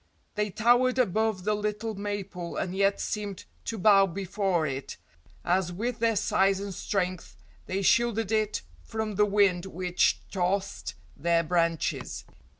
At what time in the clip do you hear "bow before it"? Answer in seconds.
3.77-4.97